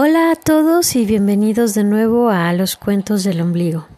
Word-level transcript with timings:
Hola 0.00 0.30
a 0.30 0.36
todos 0.36 0.94
y 0.94 1.04
bienvenidos 1.04 1.74
de 1.74 1.82
nuevo 1.82 2.30
a 2.30 2.52
los 2.52 2.76
cuentos 2.76 3.24
del 3.24 3.40
ombligo. 3.40 3.88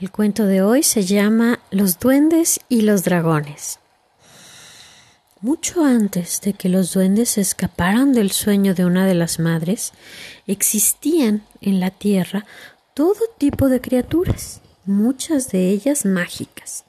El 0.00 0.10
cuento 0.10 0.46
de 0.46 0.62
hoy 0.62 0.82
se 0.82 1.02
llama 1.02 1.60
Los 1.70 1.98
duendes 1.98 2.60
y 2.70 2.80
los 2.80 3.04
dragones. 3.04 3.78
Mucho 5.42 5.84
antes 5.84 6.40
de 6.40 6.54
que 6.54 6.70
los 6.70 6.94
duendes 6.94 7.36
escaparan 7.36 8.14
del 8.14 8.30
sueño 8.30 8.72
de 8.72 8.86
una 8.86 9.04
de 9.04 9.12
las 9.12 9.38
madres, 9.38 9.92
existían 10.46 11.42
en 11.60 11.78
la 11.78 11.90
tierra 11.90 12.46
todo 12.94 13.20
tipo 13.36 13.68
de 13.68 13.82
criaturas, 13.82 14.62
muchas 14.86 15.50
de 15.50 15.68
ellas 15.68 16.06
mágicas. 16.06 16.84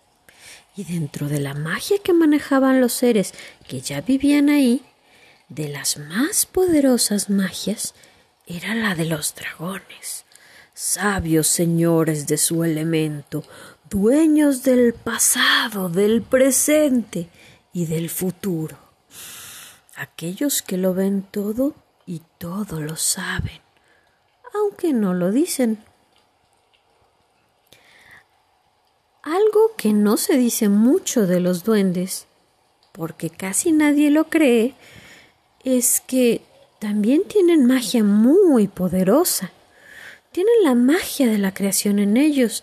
Y 0.78 0.86
dentro 0.86 1.28
de 1.28 1.42
la 1.42 1.56
magia 1.56 1.98
que 2.02 2.14
manejaban 2.14 2.80
los 2.80 2.94
seres 2.94 3.34
que 3.68 3.82
ya 3.82 4.00
vivían 4.00 4.48
ahí, 4.48 4.82
de 5.50 5.68
las 5.68 5.98
más 5.98 6.46
poderosas 6.46 7.30
magias 7.30 7.94
era 8.46 8.76
la 8.76 8.96
de 8.96 9.06
los 9.06 9.36
dragones, 9.36 10.26
sabios 10.74 11.48
señores 11.48 12.28
de 12.28 12.38
su 12.38 12.64
elemento, 12.64 13.44
dueños 13.90 14.64
del 14.64 14.94
pasado, 14.94 15.90
del 15.90 16.22
presente 16.22 17.30
y 17.72 17.86
del 17.86 18.10
futuro. 18.10 18.78
Aquellos 19.96 20.62
que 20.62 20.78
lo 20.78 20.94
ven 20.94 21.22
todo 21.22 21.76
y 22.06 22.22
todo 22.38 22.82
lo 22.82 22.96
saben, 22.96 23.62
aunque 24.54 24.92
no 24.94 25.14
lo 25.14 25.32
dicen. 25.32 25.84
Algo 29.22 29.72
que 29.78 29.94
no 29.94 30.18
se 30.18 30.38
dice 30.38 30.68
mucho 30.68 31.26
de 31.28 31.40
los 31.40 31.64
duendes, 31.64 32.28
porque 32.92 33.30
casi 33.30 33.72
nadie 33.72 34.12
lo 34.12 34.26
cree, 34.26 34.76
es 35.64 36.02
que 36.02 36.42
también 36.84 37.24
tienen 37.24 37.66
magia 37.66 38.04
muy 38.04 38.68
poderosa. 38.68 39.52
Tienen 40.34 40.54
la 40.64 40.76
magia 40.76 41.28
de 41.28 41.38
la 41.38 41.54
creación 41.54 41.98
en 41.98 42.18
ellos, 42.18 42.62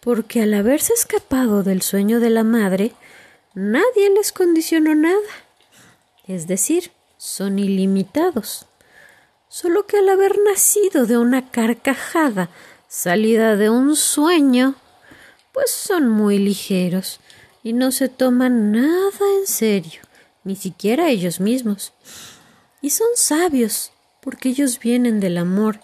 porque 0.00 0.40
al 0.40 0.54
haberse 0.54 0.94
escapado 0.94 1.62
del 1.62 1.82
sueño 1.82 2.18
de 2.18 2.30
la 2.30 2.44
madre, 2.44 2.92
nadie 3.52 4.08
les 4.16 4.32
condicionó 4.32 4.94
nada. 4.94 5.20
Es 6.26 6.46
decir, 6.46 6.92
son 7.18 7.58
ilimitados. 7.58 8.64
Solo 9.50 9.84
que 9.84 9.98
al 9.98 10.08
haber 10.08 10.38
nacido 10.38 11.04
de 11.04 11.18
una 11.18 11.50
carcajada 11.50 12.48
salida 12.88 13.54
de 13.56 13.68
un 13.68 13.96
sueño, 13.96 14.76
pues 15.52 15.70
son 15.70 16.08
muy 16.08 16.38
ligeros 16.38 17.20
y 17.62 17.74
no 17.74 17.92
se 17.92 18.08
toman 18.08 18.72
nada 18.72 19.26
en 19.38 19.46
serio, 19.46 20.00
ni 20.42 20.56
siquiera 20.56 21.10
ellos 21.10 21.38
mismos. 21.38 21.92
Y 22.80 22.90
son 22.90 23.08
sabios, 23.14 23.92
porque 24.20 24.50
ellos 24.50 24.78
vienen 24.78 25.20
del 25.20 25.38
amor, 25.38 25.80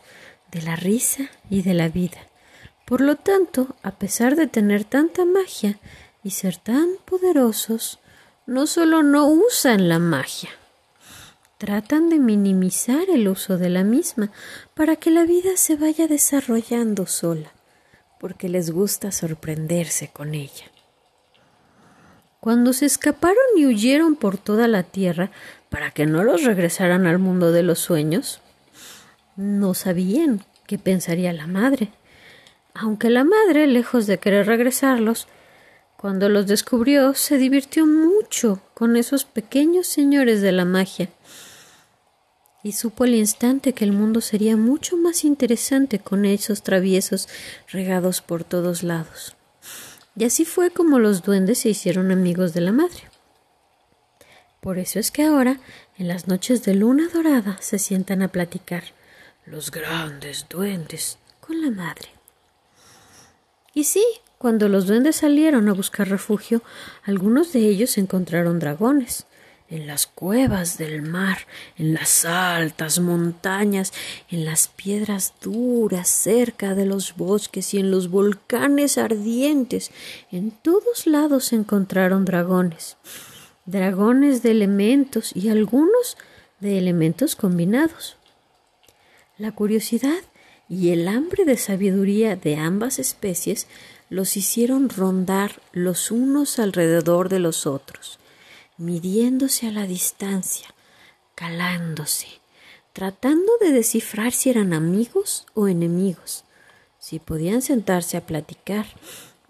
de 0.51 0.63
la 0.63 0.77
risa 0.77 1.31
y 1.51 1.63
de 1.63 1.75
la 1.75 1.89
vida. 1.89 2.19
Por 2.85 3.01
lo 3.01 3.17
tanto, 3.17 3.75
a 3.83 3.93
pesar 3.93 4.37
de 4.37 4.47
tener 4.47 4.85
tanta 4.85 5.25
magia 5.25 5.79
y 6.23 6.31
ser 6.31 6.57
tan 6.57 6.89
poderosos, 7.05 7.99
no 8.47 8.67
solo 8.67 9.03
no 9.03 9.27
usan 9.27 9.89
la 9.89 9.99
magia, 9.99 10.51
tratan 11.59 12.11
de 12.11 12.19
minimizar 12.19 13.09
el 13.09 13.27
uso 13.29 13.57
de 13.57 13.71
la 13.71 13.85
misma 13.85 14.31
para 14.75 14.97
que 14.97 15.11
la 15.11 15.25
vida 15.25 15.57
se 15.57 15.77
vaya 15.77 16.07
desarrollando 16.07 17.07
sola, 17.07 17.53
porque 18.21 18.49
les 18.49 18.71
gusta 18.71 19.13
sorprenderse 19.13 20.09
con 20.09 20.35
ella. 20.35 20.67
Cuando 22.45 22.75
se 22.75 22.85
escaparon 22.85 23.39
y 23.57 23.65
huyeron 23.65 24.17
por 24.17 24.37
toda 24.37 24.69
la 24.69 24.83
tierra 24.83 25.31
para 25.71 25.93
que 25.93 26.05
no 26.05 26.23
los 26.25 26.45
regresaran 26.45 27.07
al 27.07 27.19
mundo 27.19 27.53
de 27.53 27.63
los 27.63 27.79
sueños, 27.79 28.43
no 29.35 29.73
sabían 29.73 30.45
qué 30.67 30.77
pensaría 30.77 31.33
la 31.33 31.47
madre. 31.47 31.91
Aunque 32.75 33.09
la 33.09 33.25
madre, 33.25 33.67
lejos 33.67 34.07
de 34.07 34.19
querer 34.19 34.47
regresarlos, 34.47 35.27
cuando 35.97 36.29
los 36.29 36.47
descubrió, 36.47 37.15
se 37.15 37.39
divirtió 37.39 37.87
mucho 37.87 38.61
con 38.75 38.99
esos 38.99 39.25
pequeños 39.25 39.87
señores 39.87 40.43
de 40.43 40.53
la 40.53 40.67
magia 40.67 41.09
y 42.63 42.73
supo 42.73 43.05
al 43.05 43.15
instante 43.15 43.73
que 43.73 43.87
el 43.87 43.93
mundo 43.93 44.21
sería 44.21 44.59
mucho 44.59 44.99
más 44.99 45.25
interesante 45.25 45.99
con 45.99 46.27
esos 46.27 46.63
traviesos 46.63 47.27
regados 47.73 48.21
por 48.21 48.45
todos 48.45 48.83
lados. 48.83 49.35
Y 50.17 50.25
así 50.25 50.45
fue 50.45 50.71
como 50.71 50.99
los 50.99 51.23
duendes 51.23 51.59
se 51.59 51.71
hicieron 51.71 52.13
amigos 52.13 52.55
de 52.55 52.61
la 52.61 52.73
madre. 52.73 53.11
Por 54.61 54.79
eso 54.79 54.99
es 54.99 55.11
que 55.11 55.23
ahora, 55.23 55.59
en 55.99 56.09
las 56.09 56.29
noches 56.29 56.65
de 56.65 56.75
luna 56.75 57.09
dorada, 57.13 57.59
se 57.61 57.79
sientan 57.79 58.23
a 58.23 58.29
platicar 58.29 58.85
los 59.45 59.71
grandes 59.71 60.47
duendes 60.49 61.19
con 61.41 61.61
la 61.61 61.71
madre. 61.71 62.09
Y 63.75 63.85
sí, 63.85 64.05
cuando 64.39 64.69
los 64.69 64.87
duendes 64.87 65.17
salieron 65.17 65.69
a 65.69 65.75
buscar 65.75 66.09
refugio, 66.09 66.63
algunos 67.03 67.53
de 67.53 67.61
ellos 67.61 67.99
encontraron 67.99 68.59
dragones, 68.59 69.27
en 69.75 69.89
las 69.89 70.07
cuevas 70.07 70.79
del 70.79 71.03
mar, 71.03 71.39
en 71.77 71.95
las 71.95 72.25
altas 72.25 73.01
montañas, 73.01 73.93
en 74.31 74.45
las 74.45 74.69
piedras 74.69 75.35
duras 75.43 76.09
cerca 76.09 76.77
de 76.77 76.87
los 76.87 77.17
bosques 77.17 77.75
y 77.75 77.79
en 77.79 77.91
los 77.91 78.09
volcanes 78.09 78.99
ardientes. 78.99 79.91
En 80.31 80.53
todos 80.53 81.09
lados 81.09 81.53
encontraron 81.53 82.25
dragones, 82.25 82.97
dragones 83.67 84.45
de 84.45 84.53
elementos 84.53 85.33
y 85.35 85.49
algunos 85.49 86.17
de 86.61 86.79
elementos 86.79 87.35
combinados. 87.35 88.17
La 89.39 89.51
curiosidad 89.51 90.23
y 90.69 90.91
el 90.91 91.09
hambre 91.09 91.45
de 91.45 91.57
sabiduría 91.57 92.37
de 92.37 92.57
ambas 92.57 93.01
especies 93.01 93.67
los 94.09 94.37
hicieron 94.37 94.89
rondar 94.89 95.61
los 95.73 96.13
unos 96.13 96.61
alrededor 96.61 97.29
de 97.29 97.41
los 97.41 97.67
otros 97.67 98.21
midiéndose 98.77 99.69
a 99.69 99.71
la 99.71 99.87
distancia, 99.87 100.69
calándose, 101.35 102.29
tratando 102.93 103.53
de 103.61 103.73
descifrar 103.73 104.33
si 104.33 104.51
eran 104.51 104.73
amigos 104.73 105.47
o 105.55 105.69
enemigos, 105.69 106.45
si 106.99 107.19
podían 107.19 107.63
sentarse 107.63 108.17
a 108.17 108.27
platicar, 108.27 108.87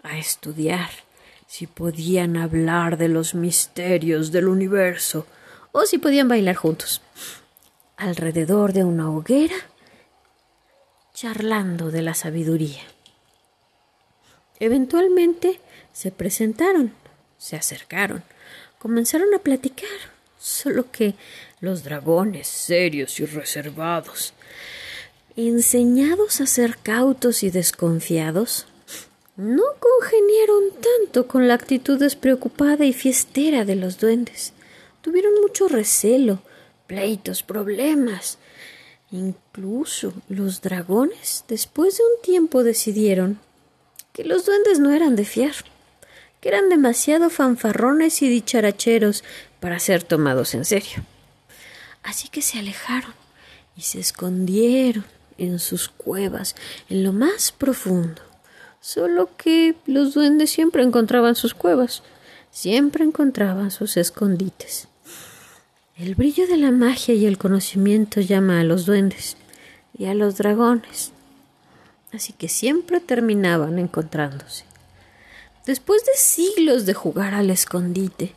a 0.03 0.17
estudiar, 0.17 0.89
si 1.47 1.67
podían 1.67 2.37
hablar 2.37 2.97
de 2.97 3.07
los 3.07 3.33
misterios 3.33 4.31
del 4.31 4.47
universo, 4.47 5.25
o 5.71 5.85
si 5.85 5.97
podían 5.97 6.27
bailar 6.27 6.55
juntos, 6.55 7.01
alrededor 7.97 8.73
de 8.73 8.83
una 8.83 9.09
hoguera, 9.09 9.55
charlando 11.13 11.91
de 11.91 12.01
la 12.01 12.13
sabiduría. 12.13 12.81
Eventualmente 14.59 15.59
se 15.93 16.11
presentaron, 16.11 16.93
se 17.37 17.55
acercaron, 17.55 18.23
comenzaron 18.79 19.33
a 19.33 19.39
platicar, 19.39 19.89
solo 20.39 20.91
que 20.91 21.15
los 21.59 21.83
dragones, 21.83 22.47
serios 22.47 23.19
y 23.19 23.25
reservados, 23.25 24.33
enseñados 25.35 26.41
a 26.41 26.45
ser 26.45 26.77
cautos 26.81 27.43
y 27.43 27.49
desconfiados, 27.49 28.67
no 29.35 29.63
congeniaron 29.79 30.63
tanto 30.81 31.27
con 31.27 31.47
la 31.47 31.55
actitud 31.55 31.99
despreocupada 31.99 32.85
y 32.85 32.93
fiestera 32.93 33.65
de 33.65 33.75
los 33.75 33.99
duendes. 33.99 34.53
Tuvieron 35.01 35.33
mucho 35.41 35.67
recelo, 35.67 36.41
pleitos, 36.87 37.43
problemas. 37.43 38.37
Incluso 39.11 40.13
los 40.29 40.61
dragones, 40.61 41.43
después 41.47 41.97
de 41.97 42.03
un 42.03 42.21
tiempo, 42.21 42.63
decidieron 42.63 43.39
que 44.13 44.23
los 44.23 44.45
duendes 44.45 44.79
no 44.79 44.93
eran 44.93 45.15
de 45.17 45.25
fiar 45.25 45.55
eran 46.47 46.69
demasiado 46.69 47.29
fanfarrones 47.29 48.21
y 48.21 48.29
dicharacheros 48.29 49.23
para 49.59 49.79
ser 49.79 50.03
tomados 50.03 50.53
en 50.53 50.65
serio. 50.65 51.03
Así 52.03 52.27
que 52.29 52.41
se 52.41 52.59
alejaron 52.59 53.13
y 53.75 53.81
se 53.81 53.99
escondieron 53.99 55.05
en 55.37 55.59
sus 55.59 55.89
cuevas, 55.89 56.55
en 56.89 57.03
lo 57.03 57.13
más 57.13 57.51
profundo. 57.51 58.21
Solo 58.79 59.29
que 59.37 59.75
los 59.87 60.13
duendes 60.13 60.51
siempre 60.51 60.83
encontraban 60.83 61.35
sus 61.35 61.55
cuevas, 61.55 62.03
siempre 62.51 63.03
encontraban 63.03 63.71
sus 63.71 63.97
escondites. 63.97 64.87
El 65.97 66.13
brillo 66.13 66.45
de 66.45 66.57
la 66.57 66.71
magia 66.71 67.15
y 67.15 67.25
el 67.25 67.37
conocimiento 67.37 68.21
llama 68.21 68.59
a 68.59 68.63
los 68.63 68.85
duendes 68.85 69.37
y 69.97 70.05
a 70.05 70.13
los 70.13 70.37
dragones, 70.37 71.11
así 72.13 72.33
que 72.33 72.49
siempre 72.49 72.99
terminaban 72.99 73.79
encontrándose. 73.79 74.65
Después 75.65 76.05
de 76.05 76.13
siglos 76.15 76.85
de 76.85 76.93
jugar 76.93 77.33
al 77.33 77.49
escondite, 77.49 78.35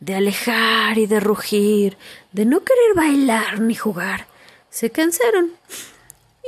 de 0.00 0.14
alejar 0.14 0.98
y 0.98 1.06
de 1.06 1.20
rugir, 1.20 1.96
de 2.32 2.44
no 2.44 2.64
querer 2.64 2.94
bailar 2.94 3.60
ni 3.60 3.74
jugar, 3.74 4.26
se 4.70 4.90
cansaron 4.90 5.52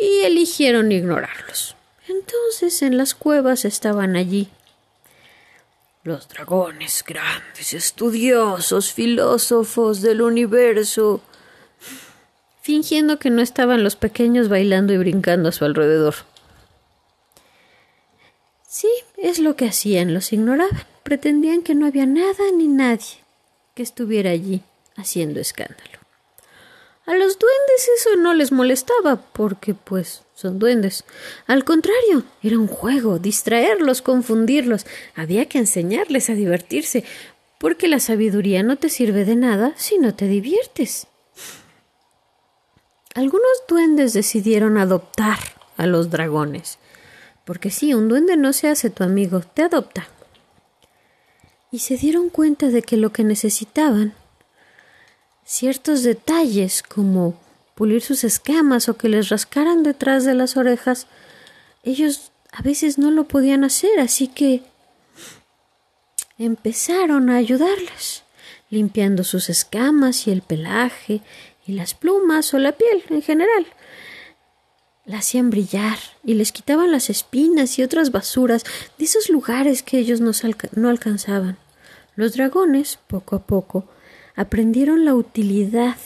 y 0.00 0.24
eligieron 0.24 0.90
ignorarlos. 0.92 1.76
Entonces 2.08 2.82
en 2.82 2.96
las 2.96 3.14
cuevas 3.14 3.64
estaban 3.64 4.16
allí 4.16 4.50
los 6.06 6.28
dragones 6.28 7.04
grandes, 7.04 7.74
estudiosos, 7.74 8.92
filósofos 8.92 10.02
del 10.02 10.22
universo, 10.22 11.20
fingiendo 12.62 13.18
que 13.18 13.28
no 13.28 13.42
estaban 13.42 13.82
los 13.82 13.96
pequeños 13.96 14.48
bailando 14.48 14.92
y 14.92 14.98
brincando 14.98 15.48
a 15.48 15.52
su 15.52 15.64
alrededor. 15.64 16.14
Sí, 18.78 18.90
es 19.16 19.38
lo 19.38 19.56
que 19.56 19.64
hacían, 19.64 20.12
los 20.12 20.34
ignoraban, 20.34 20.84
pretendían 21.02 21.62
que 21.62 21.74
no 21.74 21.86
había 21.86 22.04
nada 22.04 22.44
ni 22.54 22.68
nadie 22.68 23.24
que 23.74 23.82
estuviera 23.82 24.28
allí 24.28 24.60
haciendo 24.96 25.40
escándalo. 25.40 25.98
A 27.06 27.14
los 27.14 27.38
duendes 27.38 27.88
eso 27.96 28.16
no 28.16 28.34
les 28.34 28.52
molestaba, 28.52 29.16
porque 29.32 29.72
pues 29.72 30.24
son 30.34 30.58
duendes. 30.58 31.04
Al 31.46 31.64
contrario, 31.64 32.24
era 32.42 32.58
un 32.58 32.66
juego, 32.66 33.18
distraerlos, 33.18 34.02
confundirlos. 34.02 34.84
Había 35.14 35.46
que 35.46 35.56
enseñarles 35.56 36.28
a 36.28 36.34
divertirse, 36.34 37.02
porque 37.56 37.88
la 37.88 37.98
sabiduría 37.98 38.62
no 38.62 38.76
te 38.76 38.90
sirve 38.90 39.24
de 39.24 39.36
nada 39.36 39.72
si 39.76 39.96
no 39.96 40.14
te 40.14 40.28
diviertes. 40.28 41.06
Algunos 43.14 43.62
duendes 43.70 44.12
decidieron 44.12 44.76
adoptar 44.76 45.38
a 45.78 45.86
los 45.86 46.10
dragones, 46.10 46.78
porque 47.46 47.70
si 47.70 47.94
un 47.94 48.08
duende 48.08 48.36
no 48.36 48.52
se 48.52 48.68
hace 48.68 48.90
tu 48.90 49.04
amigo, 49.04 49.40
te 49.40 49.62
adopta. 49.62 50.08
Y 51.70 51.78
se 51.78 51.96
dieron 51.96 52.28
cuenta 52.28 52.68
de 52.68 52.82
que 52.82 52.96
lo 52.96 53.12
que 53.12 53.22
necesitaban, 53.22 54.14
ciertos 55.44 56.02
detalles 56.02 56.82
como 56.82 57.38
pulir 57.76 58.02
sus 58.02 58.24
escamas 58.24 58.88
o 58.88 58.96
que 58.96 59.08
les 59.08 59.28
rascaran 59.28 59.84
detrás 59.84 60.24
de 60.24 60.34
las 60.34 60.56
orejas, 60.56 61.06
ellos 61.84 62.32
a 62.50 62.62
veces 62.62 62.98
no 62.98 63.12
lo 63.12 63.28
podían 63.28 63.62
hacer, 63.62 64.00
así 64.00 64.26
que 64.26 64.62
empezaron 66.38 67.30
a 67.30 67.36
ayudarles, 67.36 68.24
limpiando 68.70 69.22
sus 69.22 69.48
escamas 69.50 70.26
y 70.26 70.32
el 70.32 70.42
pelaje 70.42 71.20
y 71.64 71.74
las 71.74 71.94
plumas 71.94 72.52
o 72.54 72.58
la 72.58 72.72
piel 72.72 73.04
en 73.08 73.22
general. 73.22 73.66
La 75.06 75.18
hacían 75.18 75.50
brillar 75.50 75.98
y 76.24 76.34
les 76.34 76.50
quitaban 76.50 76.90
las 76.90 77.10
espinas 77.10 77.78
y 77.78 77.84
otras 77.84 78.10
basuras 78.10 78.64
de 78.98 79.04
esos 79.04 79.30
lugares 79.30 79.84
que 79.84 79.98
ellos 79.98 80.20
no, 80.20 80.32
no 80.74 80.88
alcanzaban. 80.88 81.58
Los 82.16 82.34
dragones, 82.34 82.98
poco 83.06 83.36
a 83.36 83.46
poco, 83.46 83.86
aprendieron 84.34 85.04
la 85.04 85.14
utilidad 85.14 85.96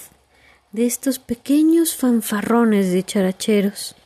de 0.73 0.85
estos 0.85 1.19
pequeños 1.19 1.97
fanfarrones 1.97 2.93
de 2.93 3.03
characheros, 3.03 3.97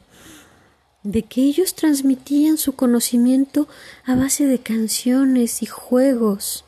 de 1.02 1.22
que 1.24 1.42
ellos 1.42 1.74
transmitían 1.74 2.56
su 2.56 2.74
conocimiento 2.74 3.66
a 4.04 4.14
base 4.14 4.46
de 4.46 4.60
canciones 4.60 5.60
y 5.62 5.66
juegos, 5.66 6.64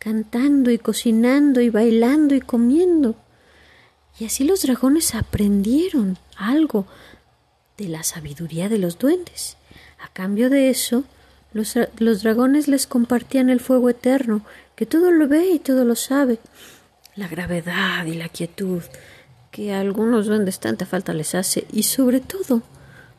cantando 0.00 0.72
y 0.72 0.78
cocinando 0.78 1.60
y 1.60 1.70
bailando 1.70 2.34
y 2.34 2.40
comiendo. 2.40 3.14
Y 4.18 4.24
así 4.24 4.42
los 4.42 4.62
dragones 4.62 5.14
aprendieron 5.14 6.18
algo 6.36 6.86
de 7.78 7.88
la 7.88 8.02
sabiduría 8.02 8.68
de 8.68 8.78
los 8.78 8.98
duendes. 8.98 9.56
A 10.00 10.08
cambio 10.08 10.50
de 10.50 10.68
eso, 10.68 11.04
los, 11.52 11.78
los, 11.98 12.22
dragones 12.22 12.68
les 12.68 12.86
compartían 12.86 13.48
el 13.48 13.60
fuego 13.60 13.88
eterno, 13.88 14.44
que 14.76 14.84
todo 14.84 15.10
lo 15.10 15.28
ve 15.28 15.46
y 15.46 15.58
todo 15.58 15.84
lo 15.84 15.94
sabe, 15.94 16.38
la 17.14 17.28
gravedad 17.28 18.04
y 18.04 18.14
la 18.14 18.28
quietud, 18.28 18.82
que 19.50 19.72
a 19.72 19.80
algunos 19.80 20.26
duendes 20.26 20.60
tanta 20.60 20.86
falta 20.86 21.14
les 21.14 21.34
hace, 21.34 21.66
y 21.72 21.84
sobre 21.84 22.20
todo, 22.20 22.62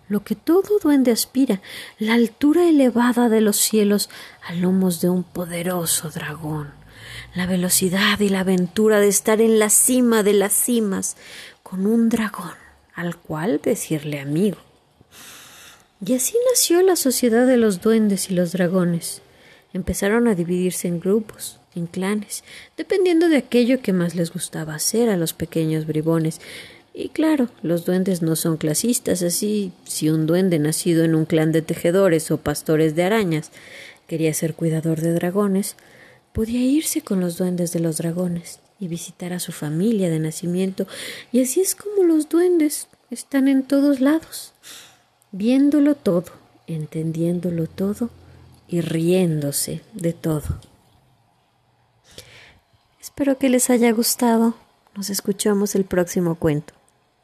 lo 0.10 0.24
que 0.24 0.36
todo 0.36 0.80
duende 0.82 1.12
aspira, 1.12 1.62
la 1.98 2.14
altura 2.14 2.68
elevada 2.68 3.30
de 3.30 3.42
los 3.42 3.58
cielos 3.58 4.10
a 4.46 4.54
lomos 4.54 5.02
de 5.02 5.10
un 5.10 5.24
poderoso 5.24 6.10
dragón, 6.10 6.72
la 7.34 7.46
velocidad 7.46 8.20
y 8.20 8.30
la 8.30 8.42
aventura 8.42 9.00
de 9.00 9.08
estar 9.08 9.40
en 9.42 9.60
la 9.60 9.70
cima 9.70 10.24
de 10.24 10.34
las 10.34 10.54
cimas 10.54 11.16
con 11.64 11.86
un 11.86 12.10
dragón 12.10 12.69
al 13.00 13.16
cual 13.16 13.62
decirle 13.63 14.19
amigo. 14.19 14.57
Y 16.06 16.16
así 16.16 16.36
nació 16.51 16.81
la 16.81 16.98
sociedad 16.98 17.48
de 17.48 17.56
los 17.56 17.80
duendes 17.80 18.30
y 18.30 18.34
los 18.34 18.51
dragones. 18.51 19.22
Empezaron 19.74 20.28
a 20.28 20.36
dividirse 20.36 20.90
en 20.90 21.00
grupos, 21.00 21.60
en 21.75 21.88
clanes, 21.88 22.44
dependiendo 22.75 23.30
de 23.30 23.38
aquello 23.38 23.81
que 23.81 23.94
más 23.94 24.16
les 24.16 24.34
gustaba 24.34 24.75
hacer 24.75 25.10
a 25.10 25.16
los 25.16 25.31
pequeños 25.31 25.86
bribones, 25.88 26.42
y 26.94 27.07
claro, 27.10 27.48
los 27.62 27.86
duendes 27.86 28.22
no 28.22 28.36
son 28.36 28.57
clasistas, 28.57 29.22
así 29.22 29.72
si 29.86 30.10
un 30.10 30.25
duende 30.25 30.60
nacido 30.60 31.06
en 31.06 31.16
un 31.16 31.24
clan 31.24 31.54
de 31.54 31.62
tejedores 31.62 32.30
o 32.31 32.38
pastores 32.38 32.96
de 32.96 33.04
arañas 33.04 33.51
quería 34.07 34.34
ser 34.34 34.56
cuidador 34.56 35.00
de 35.00 35.13
dragones, 35.13 35.78
podía 36.34 36.60
irse 36.60 37.01
con 37.01 37.22
los 37.22 37.38
duendes 37.38 37.72
de 37.72 37.80
los 37.80 37.98
dragones 37.98 38.60
y 38.80 38.88
visitar 38.88 39.34
a 39.34 39.40
su 39.40 39.52
familia 39.52 40.10
de 40.10 40.20
nacimiento, 40.20 40.88
y 41.31 41.42
así 41.42 41.62
es 41.62 41.76
como 41.76 42.04
los 42.04 42.30
duendes 42.30 42.88
están 43.12 43.48
en 43.48 43.64
todos 43.64 44.00
lados, 44.00 44.54
viéndolo 45.31 45.96
todo, 45.96 46.31
entendiéndolo 46.68 47.68
todo 47.68 48.10
y 48.68 48.81
riéndose 48.81 49.81
de 49.94 50.14
todo. 50.14 50.60
Espero 53.02 53.38
que 53.38 53.50
les 53.50 53.70
haya 53.70 53.92
gustado. 53.92 54.56
Nos 54.96 55.10
escuchamos 55.10 55.75
el 55.75 55.86
próximo 55.86 56.36
cuento. 56.36 56.79